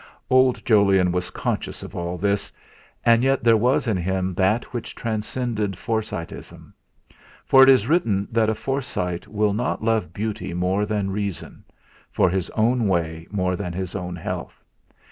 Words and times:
Old 0.31 0.65
Jolyon 0.65 1.11
was 1.11 1.29
conscious 1.29 1.83
of 1.83 1.95
all 1.95 2.17
this, 2.17 2.51
and 3.05 3.21
yet 3.21 3.43
there 3.43 3.55
was 3.55 3.85
in 3.85 3.97
him 3.97 4.33
that 4.33 4.63
which 4.73 4.95
transcended 4.95 5.77
Forsyteism. 5.77 6.73
For 7.45 7.61
it 7.61 7.69
is 7.69 7.85
written 7.85 8.27
that 8.31 8.49
a 8.49 8.55
Forsyte 8.55 9.25
shall 9.25 9.53
not 9.53 9.83
love 9.83 10.11
beauty 10.11 10.55
more 10.55 10.87
than 10.87 11.11
reason; 11.11 11.63
nor 12.17 12.31
his 12.31 12.49
own 12.57 12.87
way 12.87 13.27
more 13.29 13.55
than 13.55 13.73
his 13.73 13.95
own 13.95 14.15
health. 14.15 14.63